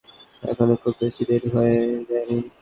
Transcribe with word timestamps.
এখনও 0.43 0.75
খুব 0.81 0.93
বেশি 1.01 1.23
দেরি 1.29 1.49
হয়ে 1.55 1.75
যায়নি। 2.09 2.37